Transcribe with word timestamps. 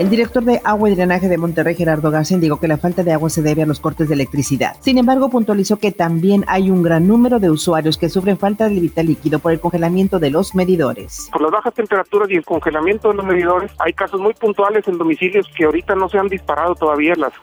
El 0.00 0.08
director 0.08 0.42
de 0.42 0.62
Agua 0.64 0.88
y 0.88 0.94
Drenaje 0.94 1.28
de 1.28 1.36
Monterrey, 1.36 1.74
Gerardo 1.74 2.10
García, 2.10 2.36
indicó 2.36 2.58
que 2.58 2.66
la 2.66 2.78
falta 2.78 3.02
de 3.02 3.12
agua 3.12 3.28
se 3.28 3.42
debe 3.42 3.64
a 3.64 3.66
los 3.66 3.80
cortes 3.80 4.08
de 4.08 4.14
electricidad. 4.14 4.76
Sin 4.80 4.96
embargo, 4.96 5.28
puntualizó 5.28 5.76
que 5.76 5.92
también 5.92 6.42
hay 6.48 6.70
un 6.70 6.82
gran 6.82 7.06
número 7.06 7.38
de 7.38 7.50
usuarios 7.50 7.98
que 7.98 8.08
sufren 8.08 8.38
falta 8.38 8.70
de 8.70 8.80
vital 8.80 9.04
líquido 9.04 9.40
por 9.40 9.52
el 9.52 9.60
congelamiento 9.60 10.18
de 10.18 10.30
los 10.30 10.54
medidores. 10.54 11.28
Por 11.30 11.42
las 11.42 11.50
bajas 11.50 11.74
temperaturas 11.74 12.30
y 12.30 12.36
el 12.36 12.46
congelamiento 12.46 13.10
de 13.10 13.16
los 13.16 13.26
medidores, 13.26 13.72
hay 13.78 13.92
casos 13.92 14.18
muy 14.22 14.32
puntuales 14.32 14.88
en 14.88 14.96
domicilios 14.96 15.46
que 15.54 15.66
ahorita 15.66 15.94
no 15.94 16.08
se 16.08 16.16
han 16.16 16.28
disparado 16.28 16.74
todavía 16.76 17.14
las, 17.16 17.34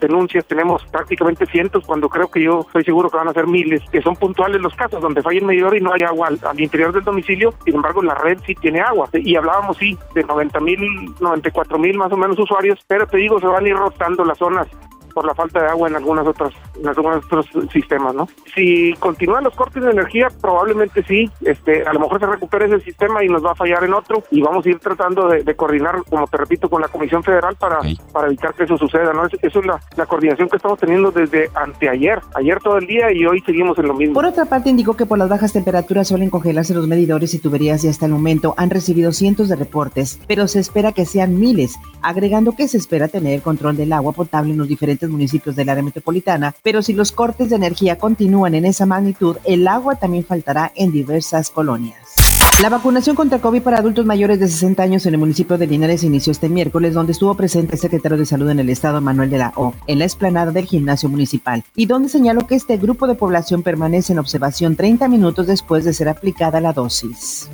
denuncias. 0.00 0.46
Tenemos 0.46 0.82
prácticamente 0.86 1.44
cientos, 1.44 1.84
cuando 1.84 2.08
creo 2.08 2.30
que 2.30 2.42
yo 2.42 2.60
estoy 2.60 2.82
seguro 2.82 3.10
que 3.10 3.18
van 3.18 3.28
a 3.28 3.34
ser 3.34 3.46
miles, 3.46 3.82
que 3.92 4.00
son 4.00 4.16
puntuales 4.16 4.62
los 4.62 4.74
casos 4.74 5.02
donde 5.02 5.20
falla 5.20 5.40
el 5.40 5.44
medidor 5.44 5.76
y 5.76 5.82
no 5.82 5.92
hay 5.92 6.00
agua 6.00 6.28
al 6.28 6.60
interior 6.60 6.94
del 6.94 7.04
domicilio. 7.04 7.52
Sin 7.62 7.74
embargo, 7.74 8.02
la 8.02 8.14
red 8.14 8.38
sí 8.46 8.54
tiene 8.54 8.80
agua. 8.80 9.10
Y 9.12 9.36
hablábamos, 9.36 9.76
sí, 9.76 9.98
de 10.14 10.24
90 10.24 10.60
mil, 10.60 10.78
94 11.20 11.78
mil 11.78 11.89
más 11.96 12.12
o 12.12 12.16
menos 12.16 12.38
usuarios, 12.38 12.78
pero 12.86 13.06
te 13.06 13.16
digo, 13.18 13.40
se 13.40 13.46
van 13.46 13.64
a 13.64 13.68
ir 13.68 13.76
rotando 13.76 14.24
las 14.24 14.38
zonas 14.38 14.66
por 15.10 15.26
la 15.26 15.34
falta 15.34 15.60
de 15.60 15.68
agua 15.68 15.88
en 15.88 15.96
algunas 15.96 16.26
otras 16.26 16.52
en 16.80 16.88
algunos 16.88 17.24
otros 17.24 17.46
sistemas, 17.72 18.14
¿no? 18.14 18.28
Si 18.54 18.94
continúan 18.94 19.44
los 19.44 19.54
cortes 19.54 19.82
de 19.82 19.90
energía, 19.90 20.28
probablemente 20.40 21.02
sí, 21.04 21.30
este, 21.42 21.84
a 21.84 21.92
lo 21.92 22.00
mejor 22.00 22.20
se 22.20 22.26
recupere 22.26 22.66
ese 22.66 22.80
sistema 22.80 23.24
y 23.24 23.28
nos 23.28 23.44
va 23.44 23.52
a 23.52 23.54
fallar 23.54 23.84
en 23.84 23.94
otro 23.94 24.22
y 24.30 24.40
vamos 24.40 24.64
a 24.64 24.68
ir 24.68 24.78
tratando 24.78 25.28
de, 25.28 25.42
de 25.42 25.54
coordinar, 25.54 26.02
como 26.08 26.26
te 26.26 26.36
repito, 26.36 26.68
con 26.68 26.80
la 26.80 26.88
Comisión 26.88 27.22
Federal 27.22 27.56
para, 27.56 27.80
para 28.12 28.28
evitar 28.28 28.54
que 28.54 28.64
eso 28.64 28.76
suceda, 28.76 29.12
¿no? 29.12 29.26
Eso, 29.26 29.36
eso 29.42 29.60
es 29.60 29.66
la, 29.66 29.80
la, 29.96 30.06
coordinación 30.06 30.48
que 30.48 30.56
estamos 30.56 30.78
teniendo 30.78 31.10
desde 31.10 31.50
anteayer, 31.54 32.20
ayer 32.34 32.58
todo 32.60 32.78
el 32.78 32.86
día 32.86 33.12
y 33.12 33.24
hoy 33.26 33.40
seguimos 33.40 33.78
en 33.78 33.88
lo 33.88 33.94
mismo. 33.94 34.14
Por 34.14 34.24
otra 34.24 34.46
parte, 34.46 34.70
indicó 34.70 34.96
que 34.96 35.06
por 35.06 35.18
las 35.18 35.28
bajas 35.28 35.52
temperaturas 35.52 36.08
suelen 36.08 36.30
congelarse 36.30 36.74
los 36.74 36.86
medidores 36.86 37.34
y 37.34 37.38
tuberías 37.38 37.84
y 37.84 37.88
hasta 37.88 38.06
el 38.06 38.12
momento 38.12 38.54
han 38.56 38.70
recibido 38.70 39.12
cientos 39.12 39.48
de 39.48 39.56
reportes, 39.56 40.20
pero 40.26 40.48
se 40.48 40.60
espera 40.60 40.92
que 40.92 41.04
sean 41.04 41.38
miles, 41.38 41.78
agregando 42.02 42.52
que 42.52 42.68
se 42.68 42.78
espera 42.78 43.08
tener 43.08 43.42
control 43.42 43.76
del 43.76 43.92
agua 43.92 44.12
potable 44.12 44.52
en 44.52 44.58
los 44.58 44.68
diferentes 44.68 44.99
municipios 45.08 45.56
del 45.56 45.68
área 45.68 45.82
metropolitana, 45.82 46.54
pero 46.62 46.82
si 46.82 46.92
los 46.92 47.12
cortes 47.12 47.48
de 47.48 47.56
energía 47.56 47.96
continúan 47.96 48.54
en 48.54 48.66
esa 48.66 48.84
magnitud, 48.84 49.36
el 49.44 49.66
agua 49.66 49.94
también 49.94 50.24
faltará 50.24 50.72
en 50.74 50.92
diversas 50.92 51.48
colonias. 51.48 51.96
La 52.62 52.68
vacunación 52.68 53.16
contra 53.16 53.38
COVID 53.38 53.62
para 53.62 53.78
adultos 53.78 54.04
mayores 54.04 54.38
de 54.38 54.46
60 54.46 54.82
años 54.82 55.06
en 55.06 55.14
el 55.14 55.20
municipio 55.20 55.56
de 55.56 55.66
Linares 55.66 56.04
inició 56.04 56.30
este 56.30 56.50
miércoles, 56.50 56.92
donde 56.92 57.12
estuvo 57.12 57.34
presente 57.34 57.74
el 57.74 57.80
secretario 57.80 58.18
de 58.18 58.26
Salud 58.26 58.50
en 58.50 58.58
el 58.58 58.68
estado, 58.68 59.00
Manuel 59.00 59.30
de 59.30 59.38
la 59.38 59.54
O, 59.56 59.72
en 59.86 59.98
la 59.98 60.04
explanada 60.04 60.52
del 60.52 60.66
gimnasio 60.66 61.08
municipal, 61.08 61.64
y 61.74 61.86
donde 61.86 62.10
señaló 62.10 62.46
que 62.46 62.56
este 62.56 62.76
grupo 62.76 63.06
de 63.06 63.14
población 63.14 63.62
permanece 63.62 64.12
en 64.12 64.18
observación 64.18 64.76
30 64.76 65.08
minutos 65.08 65.46
después 65.46 65.84
de 65.84 65.94
ser 65.94 66.10
aplicada 66.10 66.60
la 66.60 66.74
dosis. 66.74 67.48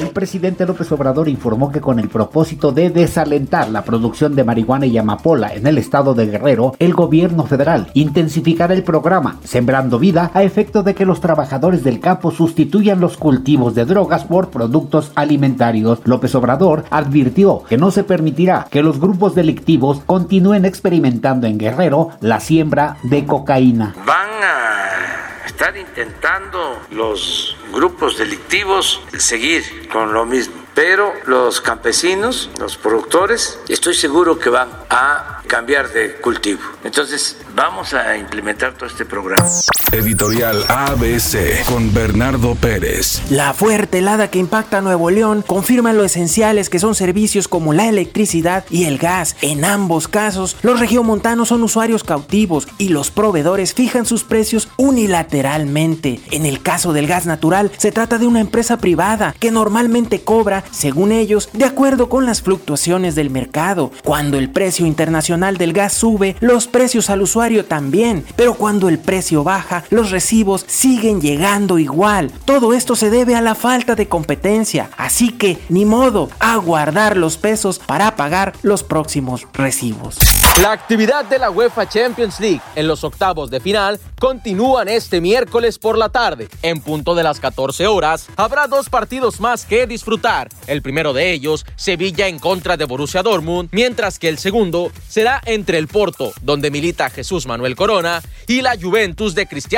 El 0.00 0.08
presidente 0.08 0.64
López 0.64 0.90
Obrador 0.92 1.28
informó 1.28 1.70
que 1.70 1.82
con 1.82 1.98
el 1.98 2.08
propósito 2.08 2.72
de 2.72 2.88
desalentar 2.88 3.68
la 3.68 3.84
producción 3.84 4.34
de 4.34 4.44
marihuana 4.44 4.86
y 4.86 4.96
amapola 4.96 5.54
en 5.54 5.66
el 5.66 5.76
estado 5.76 6.14
de 6.14 6.26
Guerrero, 6.26 6.74
el 6.78 6.94
gobierno 6.94 7.44
federal 7.44 7.90
intensificará 7.92 8.72
el 8.72 8.82
programa 8.82 9.38
Sembrando 9.44 9.98
Vida 9.98 10.30
a 10.32 10.42
efecto 10.42 10.82
de 10.82 10.94
que 10.94 11.04
los 11.04 11.20
trabajadores 11.20 11.84
del 11.84 12.00
campo 12.00 12.30
sustituyan 12.30 12.98
los 12.98 13.18
cultivos 13.18 13.74
de 13.74 13.84
drogas 13.84 14.24
por 14.24 14.48
productos 14.48 15.12
alimentarios. 15.16 16.00
López 16.04 16.34
Obrador 16.34 16.84
advirtió 16.90 17.62
que 17.68 17.76
no 17.76 17.90
se 17.90 18.02
permitirá 18.02 18.66
que 18.70 18.82
los 18.82 19.00
grupos 19.00 19.34
delictivos 19.34 20.00
continúen 20.06 20.64
experimentando 20.64 21.46
en 21.46 21.58
Guerrero 21.58 22.08
la 22.20 22.40
siembra 22.40 22.96
de 23.02 23.26
cocaína. 23.26 23.94
A 25.42 25.46
estar 25.46 25.76
intentando 25.76 26.80
los 26.90 27.56
grupos 27.72 28.18
delictivos 28.18 29.00
seguir 29.18 29.88
con 29.88 30.12
lo 30.12 30.24
mismo. 30.26 30.54
Pero 30.74 31.12
los 31.26 31.60
campesinos, 31.60 32.50
los 32.58 32.76
productores, 32.76 33.58
estoy 33.68 33.94
seguro 33.94 34.38
que 34.38 34.50
van 34.50 34.70
a 34.88 35.42
cambiar 35.46 35.92
de 35.92 36.14
cultivo. 36.16 36.62
Entonces, 36.84 37.38
vamos 37.54 37.92
a 37.92 38.16
implementar 38.16 38.74
todo 38.74 38.86
este 38.86 39.04
programa. 39.04 39.48
Editorial 39.92 40.64
ABC 40.68 41.64
con 41.64 41.92
Bernardo 41.92 42.54
Pérez. 42.54 43.20
La 43.28 43.52
fuerte 43.52 43.98
helada 43.98 44.30
que 44.30 44.38
impacta 44.38 44.78
a 44.78 44.80
Nuevo 44.82 45.10
León 45.10 45.42
confirma 45.44 45.92
lo 45.92 46.04
esenciales 46.04 46.70
que 46.70 46.78
son 46.78 46.94
servicios 46.94 47.48
como 47.48 47.72
la 47.72 47.88
electricidad 47.88 48.64
y 48.70 48.84
el 48.84 48.98
gas. 48.98 49.34
En 49.42 49.64
ambos 49.64 50.06
casos, 50.06 50.56
los 50.62 50.78
regiomontanos 50.78 51.48
son 51.48 51.64
usuarios 51.64 52.04
cautivos 52.04 52.68
y 52.78 52.90
los 52.90 53.10
proveedores 53.10 53.74
fijan 53.74 54.06
sus 54.06 54.22
precios 54.22 54.68
unilateralmente. 54.76 56.20
En 56.30 56.46
el 56.46 56.62
caso 56.62 56.92
del 56.92 57.08
gas 57.08 57.26
natural, 57.26 57.72
se 57.76 57.90
trata 57.90 58.18
de 58.18 58.28
una 58.28 58.40
empresa 58.40 58.78
privada 58.78 59.34
que 59.40 59.50
normalmente 59.50 60.22
cobra, 60.22 60.62
según 60.70 61.10
ellos, 61.10 61.48
de 61.52 61.64
acuerdo 61.64 62.08
con 62.08 62.26
las 62.26 62.42
fluctuaciones 62.42 63.16
del 63.16 63.30
mercado. 63.30 63.90
Cuando 64.04 64.38
el 64.38 64.50
precio 64.50 64.86
internacional 64.86 65.56
del 65.56 65.72
gas 65.72 65.94
sube, 65.94 66.36
los 66.38 66.68
precios 66.68 67.10
al 67.10 67.22
usuario 67.22 67.64
también, 67.64 68.24
pero 68.36 68.54
cuando 68.54 68.88
el 68.88 69.00
precio 69.00 69.42
baja, 69.42 69.79
los 69.90 70.10
recibos 70.10 70.64
siguen 70.66 71.20
llegando 71.20 71.78
igual. 71.78 72.30
Todo 72.44 72.74
esto 72.74 72.96
se 72.96 73.10
debe 73.10 73.34
a 73.34 73.40
la 73.40 73.54
falta 73.54 73.94
de 73.94 74.08
competencia, 74.08 74.90
así 74.96 75.30
que 75.32 75.58
ni 75.68 75.84
modo 75.84 76.28
a 76.38 76.56
guardar 76.56 77.16
los 77.16 77.36
pesos 77.36 77.78
para 77.78 78.16
pagar 78.16 78.52
los 78.62 78.82
próximos 78.82 79.46
recibos. 79.52 80.18
La 80.60 80.72
actividad 80.72 81.24
de 81.24 81.38
la 81.38 81.50
UEFA 81.50 81.88
Champions 81.88 82.38
League 82.38 82.60
en 82.74 82.86
los 82.86 83.02
octavos 83.02 83.50
de 83.50 83.60
final 83.60 83.98
continúan 84.18 84.88
este 84.88 85.20
miércoles 85.20 85.78
por 85.78 85.96
la 85.96 86.10
tarde. 86.10 86.48
En 86.62 86.80
punto 86.80 87.14
de 87.14 87.22
las 87.22 87.40
14 87.40 87.86
horas 87.86 88.26
habrá 88.36 88.66
dos 88.66 88.90
partidos 88.90 89.40
más 89.40 89.64
que 89.64 89.86
disfrutar. 89.86 90.48
El 90.66 90.82
primero 90.82 91.12
de 91.12 91.32
ellos, 91.32 91.64
Sevilla 91.76 92.28
en 92.28 92.38
contra 92.38 92.76
de 92.76 92.84
Borussia 92.84 93.22
Dortmund, 93.22 93.70
mientras 93.72 94.18
que 94.18 94.28
el 94.28 94.38
segundo 94.38 94.92
será 95.08 95.40
entre 95.46 95.78
el 95.78 95.88
Porto, 95.88 96.32
donde 96.42 96.70
milita 96.70 97.08
Jesús 97.08 97.46
Manuel 97.46 97.76
Corona, 97.76 98.20
y 98.46 98.60
la 98.60 98.76
Juventus 98.80 99.34
de 99.34 99.46
Cristiano 99.46 99.69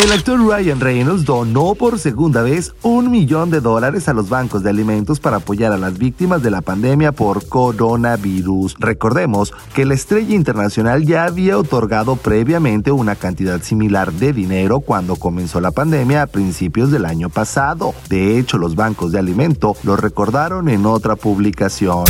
El 0.00 0.12
actor 0.12 0.38
Ryan 0.38 0.78
Reynolds 0.78 1.24
donó 1.24 1.74
por 1.74 1.98
segunda 1.98 2.42
vez 2.42 2.72
un 2.82 3.10
millón 3.10 3.50
de 3.50 3.60
dólares 3.60 4.08
a 4.08 4.12
los 4.12 4.28
bancos 4.28 4.62
de 4.62 4.70
alimentos 4.70 5.18
para 5.18 5.38
apoyar 5.38 5.72
a 5.72 5.76
las 5.76 5.98
víctimas 5.98 6.44
de 6.44 6.52
la 6.52 6.60
pandemia 6.60 7.10
por 7.10 7.48
coronavirus. 7.48 8.76
Recordemos 8.78 9.52
que 9.74 9.84
la 9.84 9.94
estrella 9.94 10.32
internacional 10.32 11.04
ya 11.04 11.24
había 11.24 11.58
otorgado 11.58 12.14
previamente 12.14 12.92
una 12.92 13.16
cantidad 13.16 13.60
similar 13.62 14.12
de 14.12 14.32
dinero 14.32 14.78
cuando 14.78 15.16
comenzó 15.16 15.60
la 15.60 15.72
pandemia 15.72 16.22
a 16.22 16.26
principios 16.28 16.92
del 16.92 17.04
año 17.04 17.30
pasado. 17.30 17.94
De 18.08 18.38
hecho, 18.38 18.58
los 18.58 18.76
bancos 18.76 19.10
de 19.10 19.18
alimento 19.18 19.74
lo 19.82 19.96
recordaron 19.96 20.68
en 20.68 20.86
otra 20.86 21.16
publicación. 21.16 22.04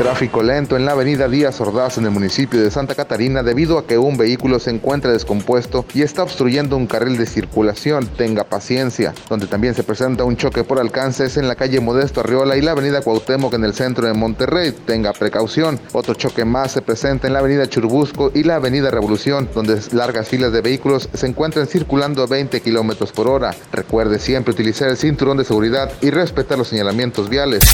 Tráfico 0.00 0.42
lento 0.42 0.78
en 0.78 0.86
la 0.86 0.92
avenida 0.92 1.28
Díaz 1.28 1.60
Ordaz 1.60 1.98
en 1.98 2.06
el 2.06 2.10
municipio 2.10 2.58
de 2.62 2.70
Santa 2.70 2.94
Catarina 2.94 3.42
debido 3.42 3.76
a 3.76 3.86
que 3.86 3.98
un 3.98 4.16
vehículo 4.16 4.58
se 4.58 4.70
encuentra 4.70 5.12
descompuesto 5.12 5.84
y 5.92 6.00
está 6.00 6.22
obstruyendo 6.22 6.78
un 6.78 6.86
carril 6.86 7.18
de 7.18 7.26
circulación. 7.26 8.06
Tenga 8.06 8.44
paciencia. 8.44 9.12
Donde 9.28 9.46
también 9.46 9.74
se 9.74 9.82
presenta 9.82 10.24
un 10.24 10.38
choque 10.38 10.64
por 10.64 10.80
alcances 10.80 11.36
en 11.36 11.46
la 11.48 11.54
calle 11.54 11.80
Modesto 11.80 12.20
Arriola 12.20 12.56
y 12.56 12.62
la 12.62 12.70
avenida 12.70 13.02
Cuauhtémoc 13.02 13.52
en 13.52 13.64
el 13.64 13.74
centro 13.74 14.06
de 14.06 14.14
Monterrey. 14.14 14.72
Tenga 14.86 15.12
precaución. 15.12 15.78
Otro 15.92 16.14
choque 16.14 16.46
más 16.46 16.72
se 16.72 16.80
presenta 16.80 17.26
en 17.26 17.34
la 17.34 17.40
avenida 17.40 17.68
Churbusco 17.68 18.32
y 18.34 18.42
la 18.42 18.54
avenida 18.54 18.90
Revolución, 18.90 19.50
donde 19.54 19.82
largas 19.92 20.28
filas 20.28 20.50
de 20.50 20.62
vehículos 20.62 21.10
se 21.12 21.26
encuentran 21.26 21.66
circulando 21.66 22.22
a 22.22 22.26
20 22.26 22.62
kilómetros 22.62 23.12
por 23.12 23.28
hora. 23.28 23.54
Recuerde 23.70 24.18
siempre 24.18 24.54
utilizar 24.54 24.88
el 24.88 24.96
cinturón 24.96 25.36
de 25.36 25.44
seguridad 25.44 25.92
y 26.00 26.08
respetar 26.08 26.56
los 26.56 26.68
señalamientos 26.68 27.28
viales. 27.28 27.64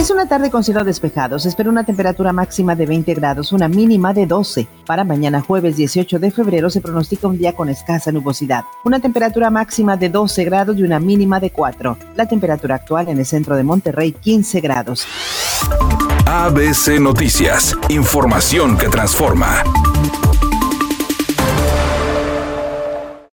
Es 0.00 0.10
una 0.10 0.26
tarde 0.26 0.50
con 0.50 0.64
cielo 0.64 0.82
despejado. 0.82 1.38
Se 1.38 1.48
espera 1.48 1.75
una 1.76 1.84
temperatura 1.84 2.32
máxima 2.32 2.74
de 2.74 2.86
20 2.86 3.12
grados, 3.12 3.52
una 3.52 3.68
mínima 3.68 4.14
de 4.14 4.24
12. 4.24 4.66
Para 4.86 5.04
mañana 5.04 5.42
jueves 5.42 5.76
18 5.76 6.18
de 6.18 6.30
febrero 6.30 6.70
se 6.70 6.80
pronostica 6.80 7.28
un 7.28 7.36
día 7.36 7.52
con 7.52 7.68
escasa 7.68 8.10
nubosidad. 8.10 8.64
Una 8.82 8.98
temperatura 8.98 9.50
máxima 9.50 9.94
de 9.98 10.08
12 10.08 10.44
grados 10.44 10.78
y 10.78 10.84
una 10.84 10.98
mínima 10.98 11.38
de 11.38 11.50
4. 11.50 11.98
La 12.16 12.26
temperatura 12.26 12.76
actual 12.76 13.10
en 13.10 13.18
el 13.18 13.26
centro 13.26 13.56
de 13.56 13.62
Monterrey 13.62 14.12
15 14.12 14.60
grados. 14.62 15.06
ABC 16.24 16.98
Noticias. 16.98 17.76
Información 17.90 18.78
que 18.78 18.88
transforma. 18.88 19.62